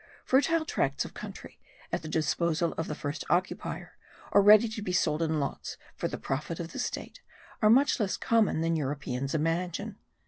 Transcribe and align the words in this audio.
Fertile 0.25 0.65
tracts 0.65 1.05
of 1.05 1.13
country, 1.13 1.59
at 1.91 2.01
the 2.01 2.07
disposal 2.07 2.73
of 2.75 2.87
the 2.87 2.95
first 2.95 3.23
occupier, 3.29 3.99
or 4.31 4.41
ready 4.41 4.67
to 4.67 4.81
be 4.81 4.91
sold 4.91 5.21
in 5.21 5.39
lots 5.39 5.77
for 5.95 6.07
the 6.07 6.17
profit 6.17 6.59
of 6.59 6.71
the 6.71 6.79
state, 6.79 7.21
are 7.61 7.69
much 7.69 7.99
less 7.99 8.17
common 8.17 8.61
than 8.61 8.75
Europeans 8.75 9.35
imagine. 9.35 9.99